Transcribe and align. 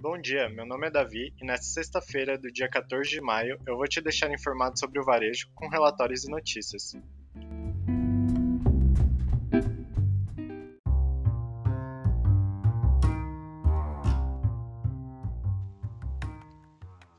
Bom 0.00 0.16
dia, 0.16 0.48
meu 0.48 0.64
nome 0.64 0.86
é 0.86 0.90
Davi 0.92 1.34
e 1.42 1.44
nesta 1.44 1.66
sexta-feira 1.66 2.38
do 2.38 2.52
dia 2.52 2.68
14 2.68 3.10
de 3.10 3.20
maio 3.20 3.60
eu 3.66 3.76
vou 3.76 3.88
te 3.88 4.00
deixar 4.00 4.30
informado 4.30 4.78
sobre 4.78 5.00
o 5.00 5.04
varejo 5.04 5.50
com 5.56 5.66
relatórios 5.66 6.22
e 6.22 6.30
notícias. 6.30 6.96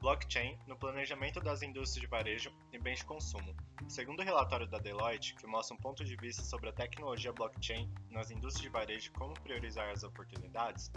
Blockchain 0.00 0.56
no 0.68 0.76
planejamento 0.76 1.40
das 1.40 1.62
indústrias 1.62 2.00
de 2.00 2.06
varejo 2.06 2.52
e 2.72 2.78
bens 2.78 3.00
de 3.00 3.04
consumo. 3.06 3.56
Segundo 3.88 4.20
o 4.20 4.24
relatório 4.24 4.68
da 4.68 4.78
Deloitte, 4.78 5.34
que 5.34 5.48
mostra 5.48 5.74
um 5.74 5.80
ponto 5.80 6.04
de 6.04 6.14
vista 6.14 6.42
sobre 6.42 6.68
a 6.68 6.72
tecnologia 6.72 7.32
blockchain 7.32 7.92
nas 8.08 8.30
indústrias 8.30 8.62
de 8.62 8.68
varejo 8.68 9.08
e 9.08 9.18
como 9.18 9.34
priorizar 9.40 9.90
as 9.90 10.04
oportunidades, 10.04 10.92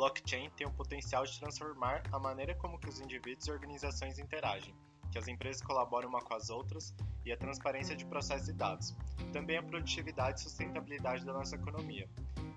blockchain 0.00 0.48
tem 0.56 0.66
o 0.66 0.72
potencial 0.72 1.26
de 1.26 1.38
transformar 1.38 2.02
a 2.10 2.18
maneira 2.18 2.54
como 2.54 2.78
que 2.78 2.88
os 2.88 3.02
indivíduos 3.02 3.46
e 3.46 3.50
organizações 3.50 4.18
interagem, 4.18 4.74
que 5.12 5.18
as 5.18 5.28
empresas 5.28 5.60
colaboram 5.60 6.08
uma 6.08 6.22
com 6.22 6.32
as 6.32 6.48
outras 6.48 6.94
e 7.22 7.30
a 7.30 7.36
transparência 7.36 7.94
de 7.94 8.06
processos 8.06 8.48
e 8.48 8.54
dados. 8.54 8.96
Também 9.30 9.58
a 9.58 9.62
produtividade 9.62 10.40
e 10.40 10.42
sustentabilidade 10.44 11.22
da 11.26 11.34
nossa 11.34 11.54
economia. 11.54 12.08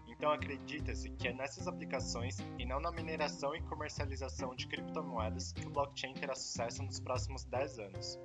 Então 0.07 0.31
acredita-se 0.31 1.09
que 1.09 1.27
é 1.27 1.33
nessas 1.33 1.67
aplicações 1.67 2.37
e 2.57 2.65
não 2.65 2.79
na 2.79 2.93
mineração 2.93 3.53
e 3.53 3.61
comercialização 3.63 4.55
de 4.55 4.65
criptomoedas 4.65 5.51
que 5.51 5.67
o 5.67 5.69
blockchain 5.69 6.13
terá 6.13 6.35
sucesso 6.35 6.81
nos 6.81 7.01
próximos 7.01 7.43
10 7.43 7.79
anos. 7.79 8.17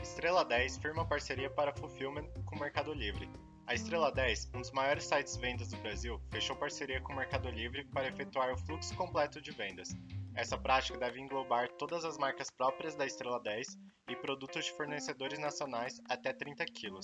Estrela 0.00 0.44
10 0.44 0.78
firma 0.78 1.04
parceria 1.04 1.50
para 1.50 1.74
fulfillment 1.74 2.28
com 2.44 2.54
o 2.54 2.60
Mercado 2.60 2.94
Livre, 2.94 3.28
a 3.66 3.74
Estrela 3.74 4.12
10, 4.12 4.50
um 4.54 4.60
dos 4.60 4.70
maiores 4.70 5.04
sites 5.04 5.34
de 5.34 5.40
vendas 5.40 5.68
do 5.68 5.76
Brasil, 5.78 6.20
fechou 6.30 6.54
parceria 6.54 7.00
com 7.00 7.12
o 7.12 7.16
Mercado 7.16 7.50
Livre 7.50 7.84
para 7.86 8.06
efetuar 8.06 8.52
o 8.52 8.56
fluxo 8.56 8.94
completo 8.94 9.40
de 9.40 9.50
vendas. 9.50 9.88
Essa 10.36 10.56
prática 10.56 10.96
deve 10.96 11.20
englobar 11.20 11.68
todas 11.72 12.04
as 12.04 12.16
marcas 12.16 12.48
próprias 12.48 12.94
da 12.94 13.04
Estrela 13.04 13.40
10 13.40 13.76
e 14.08 14.16
produtos 14.16 14.66
de 14.66 14.72
fornecedores 14.72 15.40
nacionais 15.40 16.00
até 16.08 16.32
30 16.32 16.64
kg. 16.66 17.00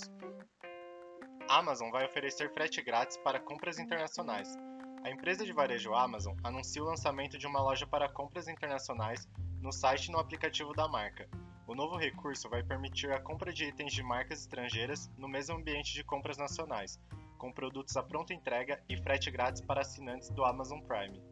A 1.49 1.59
Amazon 1.59 1.91
vai 1.91 2.07
oferecer 2.07 2.53
frete 2.53 2.81
grátis 2.81 3.17
para 3.17 3.41
compras 3.41 3.81
internacionais. 3.81 4.57
A 5.03 5.11
empresa 5.11 5.45
de 5.45 5.53
varejo 5.53 5.93
Amazon 5.93 6.37
anuncia 6.45 6.83
o 6.83 6.87
lançamento 6.87 7.37
de 7.37 7.47
uma 7.47 7.61
loja 7.61 7.89
para 7.89 8.09
compras 8.09 8.47
internacionais 8.47 9.29
no 9.61 9.73
site 9.73 10.07
e 10.07 10.13
no 10.13 10.21
aplicativo 10.21 10.73
da 10.73 10.87
marca. 10.87 11.29
O 11.67 11.75
novo 11.75 11.97
recurso 11.97 12.49
vai 12.49 12.63
permitir 12.63 13.11
a 13.13 13.21
compra 13.21 13.53
de 13.53 13.65
itens 13.65 13.93
de 13.93 14.03
marcas 14.03 14.41
estrangeiras 14.41 15.11
no 15.17 15.29
mesmo 15.29 15.57
ambiente 15.57 15.95
de 15.95 16.03
compras 16.03 16.37
nacionais, 16.37 17.01
com 17.39 17.53
produtos 17.53 17.97
à 17.97 18.03
pronta 18.03 18.35
entrega 18.35 18.83
e 18.89 18.97
frete 18.97 19.31
grátis 19.31 19.61
para 19.61 19.81
assinantes 19.81 20.29
do 20.31 20.45
Amazon 20.45 20.81
Prime. 20.81 21.23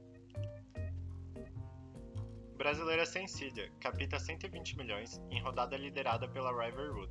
Brasileira 2.56 3.06
Sensidia 3.06 3.72
capta 3.80 4.18
120 4.18 4.76
milhões 4.76 5.20
em 5.30 5.40
rodada 5.40 5.76
liderada 5.76 6.28
pela 6.28 6.52
Riverwood. 6.52 7.10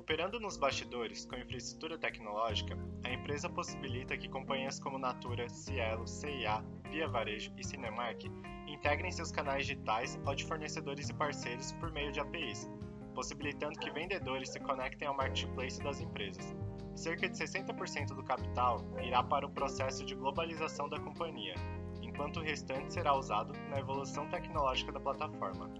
Operando 0.00 0.40
nos 0.40 0.56
bastidores 0.56 1.26
com 1.26 1.36
infraestrutura 1.36 1.98
tecnológica, 1.98 2.74
a 3.04 3.12
empresa 3.12 3.50
possibilita 3.50 4.16
que 4.16 4.30
companhias 4.30 4.80
como 4.80 4.98
Natura, 4.98 5.46
Cielo, 5.50 6.08
CIA, 6.08 6.64
Via 6.90 7.06
Varejo 7.06 7.52
e 7.58 7.62
Cinemark 7.62 8.24
integrem 8.66 9.12
seus 9.12 9.30
canais 9.30 9.66
digitais 9.66 10.18
ao 10.24 10.34
de 10.34 10.46
fornecedores 10.46 11.10
e 11.10 11.14
parceiros 11.14 11.72
por 11.72 11.92
meio 11.92 12.10
de 12.12 12.18
APIs, 12.18 12.66
possibilitando 13.14 13.78
que 13.78 13.90
vendedores 13.90 14.48
se 14.48 14.58
conectem 14.60 15.06
ao 15.06 15.14
marketplace 15.14 15.82
das 15.82 16.00
empresas. 16.00 16.56
Cerca 16.94 17.28
de 17.28 17.36
60% 17.36 18.14
do 18.14 18.24
capital 18.24 18.82
irá 19.02 19.22
para 19.22 19.44
o 19.44 19.50
processo 19.50 20.02
de 20.02 20.14
globalização 20.14 20.88
da 20.88 20.98
companhia, 20.98 21.54
enquanto 22.00 22.38
o 22.38 22.42
restante 22.42 22.94
será 22.94 23.14
usado 23.14 23.52
na 23.68 23.78
evolução 23.78 24.26
tecnológica 24.30 24.92
da 24.92 24.98
plataforma. 24.98 25.70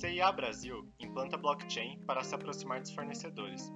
CIA 0.00 0.32
Brasil 0.32 0.88
implanta 0.98 1.36
blockchain 1.36 1.98
para 2.06 2.24
se 2.24 2.34
aproximar 2.34 2.80
dos 2.80 2.90
fornecedores. 2.90 3.70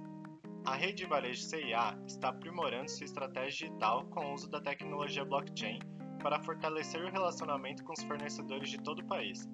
A 0.65 0.73
rede 0.73 1.03
de 1.03 1.05
varejo 1.05 1.43
CIA 1.43 1.95
está 2.07 2.29
aprimorando 2.29 2.89
sua 2.89 3.05
estratégia 3.05 3.67
digital 3.67 4.07
com 4.07 4.25
o 4.25 4.33
uso 4.33 4.49
da 4.49 4.59
tecnologia 4.59 5.23
blockchain 5.23 5.77
para 6.23 6.41
fortalecer 6.41 6.99
o 6.99 7.11
relacionamento 7.11 7.83
com 7.83 7.93
os 7.93 8.03
fornecedores 8.03 8.71
de 8.71 8.79
todo 8.79 9.03
o 9.03 9.05
país. 9.05 9.47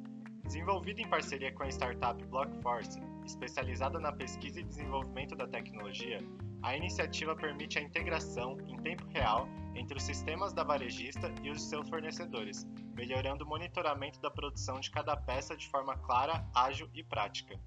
Desenvolvida 0.45 1.01
em 1.01 1.09
parceria 1.09 1.53
com 1.53 1.63
a 1.63 1.67
startup 1.67 2.23
Blockforce, 2.27 3.01
especializada 3.25 3.99
na 3.99 4.13
pesquisa 4.13 4.61
e 4.61 4.63
desenvolvimento 4.63 5.35
da 5.35 5.49
tecnologia, 5.49 6.19
a 6.63 6.77
iniciativa 6.77 7.35
permite 7.35 7.79
a 7.79 7.81
integração 7.81 8.57
em 8.65 8.77
tempo 8.77 9.05
real 9.09 9.45
entre 9.81 9.97
os 9.97 10.03
sistemas 10.03 10.53
da 10.53 10.63
varejista 10.63 11.33
e 11.41 11.49
os 11.49 11.63
seus 11.63 11.89
fornecedores, 11.89 12.67
melhorando 12.93 13.43
o 13.43 13.47
monitoramento 13.47 14.19
da 14.21 14.29
produção 14.29 14.79
de 14.79 14.91
cada 14.91 15.17
peça 15.17 15.57
de 15.57 15.67
forma 15.67 15.97
clara, 15.97 16.45
ágil 16.53 16.87
e 16.93 17.03
prática. 17.03 17.59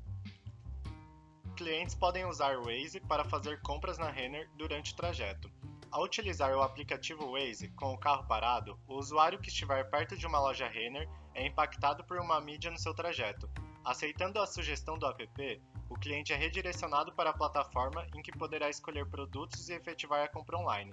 Clientes 1.57 1.95
podem 1.95 2.25
usar 2.25 2.57
o 2.57 2.67
Waze 2.67 3.01
para 3.01 3.25
fazer 3.25 3.61
compras 3.63 3.99
na 3.99 4.11
Renner 4.11 4.49
durante 4.57 4.93
o 4.93 4.97
trajeto. 4.97 5.51
Ao 5.91 6.05
utilizar 6.05 6.55
o 6.57 6.63
aplicativo 6.63 7.33
Waze 7.33 7.69
com 7.71 7.93
o 7.93 7.99
carro 7.99 8.27
parado, 8.27 8.79
o 8.87 8.95
usuário 8.95 9.41
que 9.41 9.49
estiver 9.49 9.89
perto 9.91 10.17
de 10.17 10.27
uma 10.27 10.41
loja 10.41 10.69
Renner 10.69 11.09
é 11.35 11.47
impactado 11.47 12.05
por 12.05 12.19
uma 12.19 12.41
mídia 12.41 12.71
no 12.71 12.79
seu 12.79 12.95
trajeto. 12.95 13.51
Aceitando 13.85 14.41
a 14.41 14.47
sugestão 14.47 14.97
do 14.97 15.07
app, 15.07 15.63
o 15.89 15.95
cliente 15.95 16.33
é 16.33 16.37
redirecionado 16.37 17.13
para 17.13 17.31
a 17.31 17.37
plataforma 17.37 18.07
em 18.15 18.23
que 18.23 18.37
poderá 18.37 18.71
escolher 18.71 19.07
produtos 19.07 19.69
e 19.69 19.75
efetivar 19.75 20.23
a 20.25 20.29
compra 20.29 20.59
online. 20.59 20.93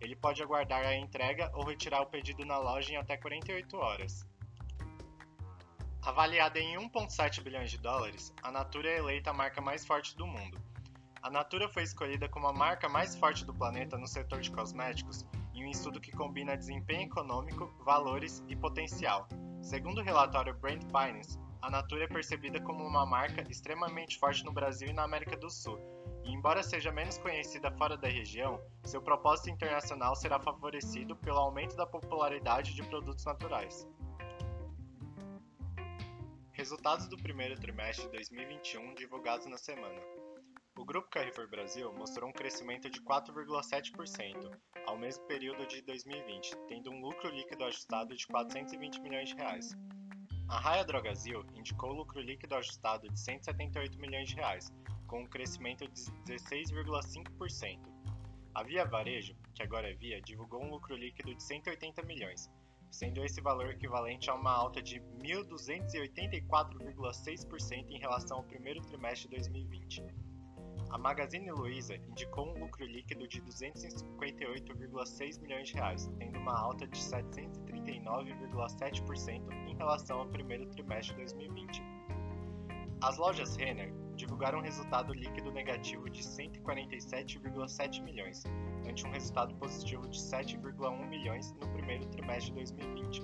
Ele 0.00 0.14
pode 0.14 0.42
aguardar 0.42 0.84
a 0.84 0.96
entrega 0.96 1.50
ou 1.54 1.64
retirar 1.64 2.02
o 2.02 2.06
pedido 2.06 2.44
na 2.44 2.58
loja 2.58 2.92
em 2.92 2.96
até 2.96 3.16
48 3.16 3.76
horas. 3.76 4.26
Avaliada 6.02 6.58
em 6.60 6.76
1,7 6.76 7.42
bilhões 7.42 7.70
de 7.70 7.78
dólares, 7.78 8.32
a 8.42 8.52
Natura 8.52 8.88
é 8.88 8.98
eleita 8.98 9.30
a 9.30 9.34
marca 9.34 9.60
mais 9.60 9.84
forte 9.84 10.16
do 10.16 10.26
mundo. 10.26 10.60
A 11.20 11.28
Natura 11.28 11.68
foi 11.68 11.82
escolhida 11.82 12.28
como 12.28 12.46
a 12.46 12.52
marca 12.52 12.88
mais 12.88 13.16
forte 13.16 13.44
do 13.44 13.52
planeta 13.52 13.98
no 13.98 14.06
setor 14.06 14.40
de 14.40 14.50
cosméticos 14.52 15.24
em 15.52 15.64
um 15.64 15.70
estudo 15.70 16.00
que 16.00 16.12
combina 16.12 16.56
desempenho 16.56 17.08
econômico, 17.08 17.74
valores 17.84 18.44
e 18.46 18.54
potencial. 18.54 19.26
Segundo 19.60 19.98
o 19.98 20.04
relatório 20.04 20.54
Brand 20.54 20.82
Finance, 20.84 21.40
a 21.60 21.68
Natura 21.68 22.04
é 22.04 22.06
percebida 22.06 22.60
como 22.60 22.84
uma 22.84 23.04
marca 23.04 23.42
extremamente 23.50 24.18
forte 24.18 24.44
no 24.44 24.52
Brasil 24.52 24.88
e 24.88 24.92
na 24.92 25.02
América 25.02 25.36
do 25.36 25.50
Sul, 25.50 25.80
e 26.26 26.32
embora 26.32 26.62
seja 26.62 26.90
menos 26.90 27.16
conhecida 27.18 27.70
fora 27.70 27.96
da 27.96 28.08
região, 28.08 28.60
seu 28.82 29.00
propósito 29.00 29.48
internacional 29.48 30.16
será 30.16 30.40
favorecido 30.40 31.14
pelo 31.16 31.38
aumento 31.38 31.76
da 31.76 31.86
popularidade 31.86 32.74
de 32.74 32.82
produtos 32.82 33.24
naturais. 33.24 33.88
Resultados 36.52 37.06
do 37.08 37.16
primeiro 37.16 37.54
trimestre 37.60 38.06
de 38.06 38.12
2021 38.12 38.94
divulgados 38.94 39.46
na 39.46 39.56
semana. 39.56 40.00
O 40.76 40.84
Grupo 40.84 41.08
Carrefour 41.08 41.48
Brasil 41.48 41.92
mostrou 41.92 42.28
um 42.28 42.32
crescimento 42.32 42.90
de 42.90 43.00
4,7% 43.00 44.58
ao 44.86 44.98
mesmo 44.98 45.24
período 45.26 45.66
de 45.66 45.80
2020, 45.82 46.56
tendo 46.68 46.90
um 46.90 47.00
lucro 47.00 47.30
líquido 47.30 47.64
ajustado 47.64 48.14
de 48.16 48.26
420 48.26 49.00
milhões 49.00 49.28
de 49.28 49.36
reais. 49.36 49.76
A 50.48 50.58
Raia 50.58 50.84
Drogasil 50.84 51.44
indicou 51.54 51.92
lucro 51.92 52.20
líquido 52.20 52.54
ajustado 52.54 53.08
de 53.08 53.18
178 53.18 53.98
milhões 53.98 54.28
de 54.28 54.36
reais, 54.36 54.72
com 55.06 55.20
um 55.20 55.26
crescimento 55.26 55.88
de 55.88 56.02
16,5%. 56.24 57.78
A 58.54 58.62
Via 58.62 58.84
Varejo, 58.84 59.34
que 59.54 59.62
agora 59.62 59.90
é 59.90 59.94
Via, 59.94 60.20
divulgou 60.20 60.62
um 60.62 60.68
lucro 60.70 60.94
líquido 60.96 61.34
de 61.34 61.42
180 61.42 62.02
milhões, 62.02 62.50
sendo 62.90 63.24
esse 63.24 63.40
valor 63.40 63.70
equivalente 63.70 64.28
a 64.30 64.34
uma 64.34 64.52
alta 64.52 64.82
de 64.82 65.00
1.284,6% 65.20 67.90
em 67.90 67.98
relação 67.98 68.36
ao 68.38 68.44
primeiro 68.44 68.82
trimestre 68.82 69.28
de 69.28 69.36
2020. 69.36 70.04
A 70.90 70.98
Magazine 70.98 71.50
Luiza 71.50 71.96
indicou 71.96 72.48
um 72.48 72.60
lucro 72.60 72.86
líquido 72.86 73.26
de 73.26 73.42
258,6 73.42 75.40
milhões 75.40 75.68
de 75.68 75.74
reais, 75.74 76.08
tendo 76.18 76.38
uma 76.38 76.56
alta 76.58 76.86
de 76.86 76.98
739,7% 76.98 79.52
em 79.68 79.76
relação 79.76 80.20
ao 80.20 80.28
primeiro 80.28 80.64
trimestre 80.66 81.16
de 81.16 81.22
2020. 81.22 81.82
As 83.02 83.18
lojas 83.18 83.56
Renner 83.56 83.92
divulgaram 84.16 84.58
um 84.58 84.62
resultado 84.62 85.12
líquido 85.12 85.52
negativo 85.52 86.08
de 86.08 86.22
147,7 86.22 88.02
milhões, 88.02 88.44
ante 88.88 89.06
um 89.06 89.10
resultado 89.10 89.54
positivo 89.56 90.08
de 90.08 90.18
7,1 90.18 91.08
milhões 91.08 91.52
no 91.52 91.68
primeiro 91.68 92.06
trimestre 92.06 92.52
de 92.52 92.74
2020. 92.74 93.22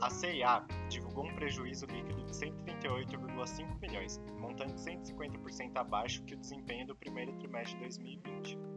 A 0.00 0.10
CIA 0.10 0.64
divulgou 0.88 1.26
um 1.26 1.34
prejuízo 1.34 1.86
líquido 1.86 2.22
de 2.24 2.32
138,5 2.32 3.80
milhões, 3.80 4.20
montante 4.38 4.74
150% 4.74 5.76
abaixo 5.76 6.22
que 6.24 6.34
o 6.34 6.38
desempenho 6.38 6.86
do 6.86 6.94
primeiro 6.94 7.32
trimestre 7.38 7.74
de 7.76 7.82
2020. 7.84 8.75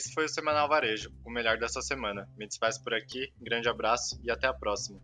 Esse 0.00 0.14
foi 0.14 0.24
o 0.24 0.28
Semanal 0.30 0.66
Varejo, 0.66 1.12
o 1.26 1.30
melhor 1.30 1.58
dessa 1.58 1.82
semana. 1.82 2.26
Me 2.34 2.46
despeço 2.46 2.82
por 2.82 2.94
aqui, 2.94 3.30
grande 3.38 3.68
abraço 3.68 4.18
e 4.24 4.30
até 4.30 4.46
a 4.46 4.54
próxima. 4.54 4.98